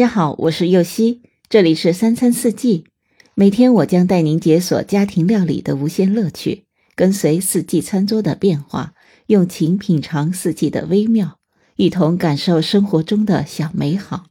[0.00, 1.20] 大家好，我是右希，
[1.50, 2.86] 这里是三餐四季。
[3.34, 8.94] 每天我将带您解锁家庭料理的无限乐趣，跟随四季餐桌的变化，
[9.26, 11.36] 用情品尝四季的微妙，
[11.76, 14.24] 一同感受生活中的小美好。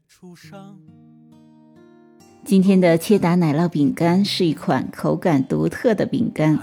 [2.43, 6.59] 今天的切达奶酪饼干是一款口感独特的饼干，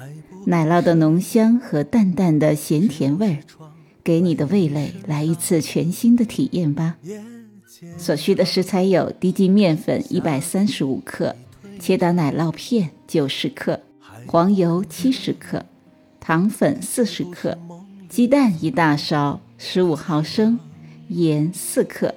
[0.46, 3.38] 奶酪的浓香和淡淡的咸甜味，
[4.07, 6.95] 给你的味蕾来一次全新的体验吧。
[7.98, 11.34] 所需的食材有低筋面粉一百三十五克，
[11.80, 13.80] 切达奶酪片九十克，
[14.24, 15.66] 黄油七十克，
[16.20, 17.59] 糖粉四十克，
[18.09, 20.57] 鸡蛋一大勺十五毫升，
[21.09, 22.15] 盐四克。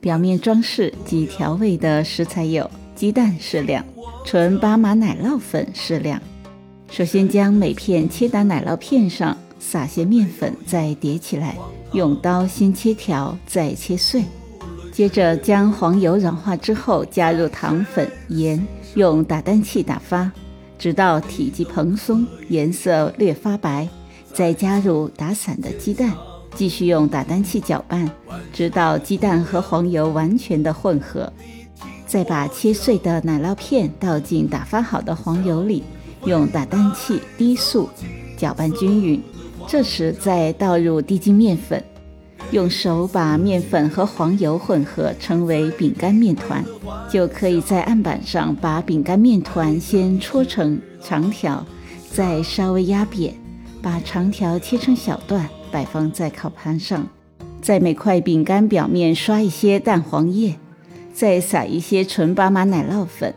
[0.00, 3.84] 表面装饰及调味的食材有鸡蛋适量，
[4.24, 6.18] 纯巴马奶酪粉适量。
[6.90, 11.56] 首先将每片切达奶酪片上撒些面粉，再叠起来，
[11.92, 14.24] 用刀先切条，再切碎。
[14.92, 20.32] 接着将黄油软化之后，加入糖粉、盐，用打蛋器打发，
[20.78, 23.88] 直到体积蓬松、颜色略发白，
[24.32, 26.12] 再加入打散的鸡蛋，
[26.56, 28.10] 继续用打蛋器搅拌，
[28.52, 31.32] 直到鸡蛋和黄油完全的混合。
[32.06, 35.84] 再把切碎的奶酪片倒进打发好的黄油里，
[36.24, 37.88] 用打蛋器低速
[38.36, 39.22] 搅拌均匀。
[39.70, 41.80] 这时再倒入低筋面粉。
[42.50, 46.64] 用手把面粉和黄油混合，成为饼干面团，
[47.08, 51.64] 就可以在案板上把饼干面团先搓成长条，
[52.10, 53.32] 再稍微压扁，
[53.80, 57.06] 把长条切成小段，摆放在烤盘上，
[57.62, 60.56] 在每块饼干表面刷一些蛋黄液，
[61.14, 63.32] 再撒一些纯巴马奶酪粉，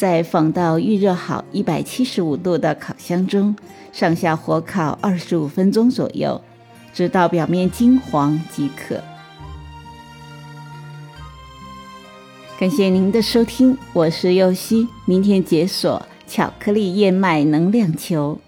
[0.00, 3.54] 再放到预热好一百七十五度的烤箱中，
[3.92, 6.40] 上下火烤二十五分钟左右。
[6.94, 8.98] 直到表面金黄即可。
[12.58, 18.40] 感谢您的收听，我是柚希，明天解锁巧克力燕麦能量球。